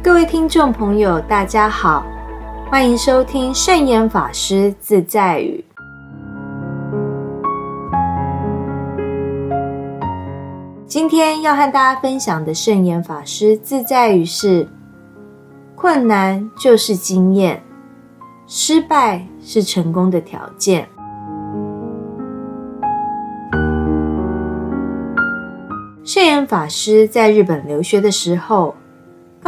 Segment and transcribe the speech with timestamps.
[0.00, 2.06] 各位听众朋友，大家好，
[2.70, 5.64] 欢迎收听圣严法师自在语。
[10.86, 14.68] 今天要和大家分享的圣严法师自在语是：
[15.74, 17.60] 困难就是经验，
[18.46, 20.88] 失败是成功的条件。
[26.04, 28.74] 圣严法师在日本留学的时候，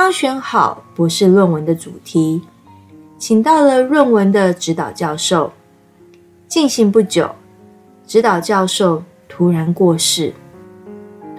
[0.01, 2.41] 刚选好博士论文的主题，
[3.19, 5.53] 请到了论文的指导教授。
[6.49, 7.31] 进行不久，
[8.07, 10.33] 指导教授突然过世。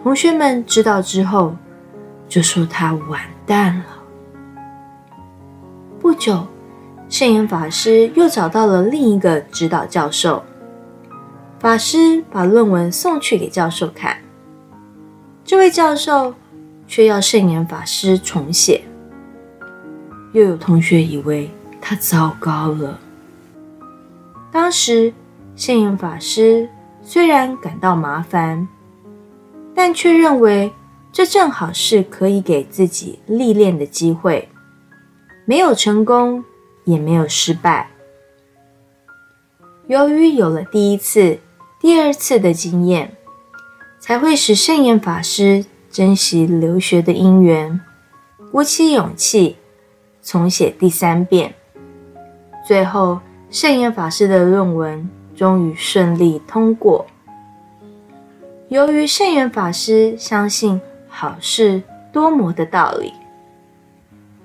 [0.03, 1.55] 同学们知道之后，
[2.29, 3.85] 就说他完蛋了。
[5.99, 6.45] 不久，
[7.09, 10.43] 圣严法师又找到了另一个指导教授。
[11.57, 14.15] 法师把论文送去给教授看。
[15.43, 16.35] 这位教授
[16.91, 18.84] 却要圣严法师重写，
[20.34, 22.99] 又有同学以为他糟糕了。
[24.51, 25.13] 当时
[25.55, 26.67] 圣严法师
[27.01, 28.67] 虽然感到麻烦，
[29.73, 30.70] 但却认为
[31.13, 34.49] 这正好是可以给自己历练的机会，
[35.45, 36.43] 没有成功，
[36.83, 37.89] 也没有失败。
[39.87, 41.39] 由于有了第一次、
[41.79, 43.15] 第二次的经验。
[44.01, 47.81] 才会使圣严法师珍惜留学的因缘，
[48.49, 49.57] 鼓起勇气
[50.23, 51.53] 重写第三遍。
[52.65, 57.05] 最后，圣严法师的论文终于顺利通过。
[58.70, 61.83] 由于圣严法师相信好事
[62.13, 63.11] 多磨的道理，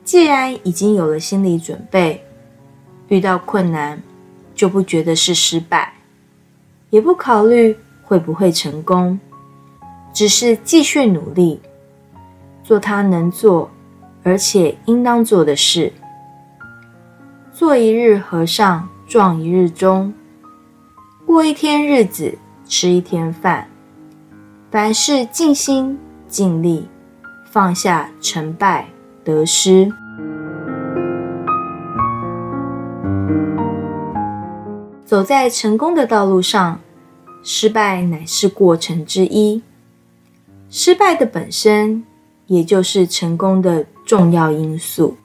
[0.03, 2.25] 既然已经有了心理准备，
[3.07, 4.03] 遇到困难
[4.53, 5.93] 就不觉得是失败，
[6.91, 9.21] 也不考虑会不会成功。
[10.17, 11.61] 只是继续努力，
[12.65, 13.71] 做他能做
[14.23, 15.93] 而且应当做的事。
[17.53, 20.15] 做一日和尚撞一日钟，
[21.27, 23.69] 过一天日子吃一天饭。
[24.71, 26.89] 凡事尽心尽力，
[27.51, 28.89] 放下成败
[29.23, 29.93] 得失。
[35.05, 36.81] 走在成功的道路上，
[37.43, 39.61] 失败乃是过程之一。
[40.79, 42.05] 失败的本身，
[42.49, 45.17] 也就是成功的重要因素。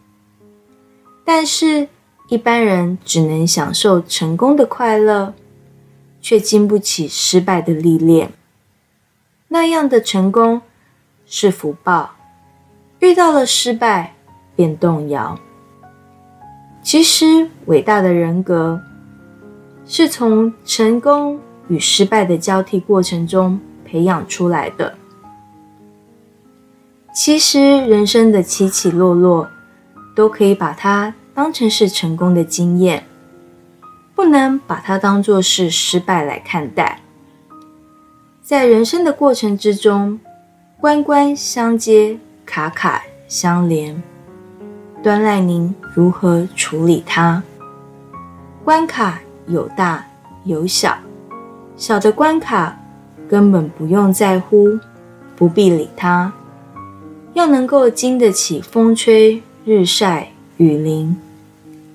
[1.26, 1.90] 但是，
[2.30, 5.34] 一般人只能享受成功的快乐，
[6.22, 8.32] 却经不起失败的历练。
[9.50, 10.62] 那样的成功
[11.26, 12.12] 是福报，
[13.00, 14.16] 遇到了失败
[14.56, 15.38] 便动摇。
[16.82, 18.82] 其实，伟大的人格
[19.86, 24.96] 是从成功与失败的交替过程中培养出来的。
[27.14, 29.50] 其实，人生的起起落落，
[30.16, 33.06] 都可以把它当成是成功的经验，
[34.16, 37.02] 不能把它当作是失败来看待。
[38.42, 40.20] 在人生的过程之中，
[40.80, 44.02] 关关相接，卡卡相连，
[45.04, 47.44] 端赖您如何处理它。
[48.64, 50.06] 关卡有大
[50.46, 50.98] 有小，
[51.76, 52.80] 小的关卡
[53.28, 54.80] 根本不用在乎，
[55.36, 56.32] 不必理它。
[57.34, 61.16] 要能够经得起风吹日晒雨淋，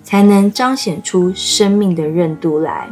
[0.03, 2.89] 才能彰显出生命的韧度来。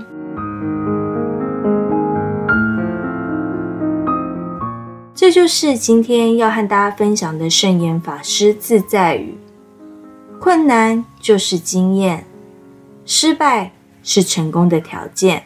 [5.15, 9.39] 这就是今天要和大家分享的圣严法师自在语：
[10.39, 12.27] 困难就是经验，
[13.07, 13.73] 失败
[14.03, 15.45] 是成功的条件。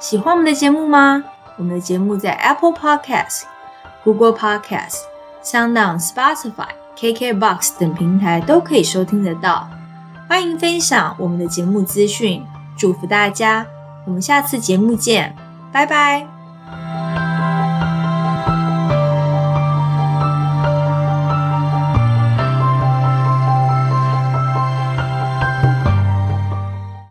[0.00, 1.22] 喜欢我们的节目吗？
[1.58, 3.42] 我们的节目在 Apple Podcast、
[4.02, 4.96] Google Podcast、
[5.44, 9.68] SoundOn、Spotify、KKBox 等平台都可以收听得到。
[10.26, 12.42] 欢迎分享我们的节目资讯，
[12.78, 13.66] 祝福大家！
[14.06, 15.36] 我们下次节目见，
[15.70, 16.39] 拜拜。